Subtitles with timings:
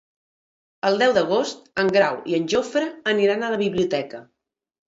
[0.89, 4.27] El deu d'agost en Grau i en Jofre aniran a la biblioteca.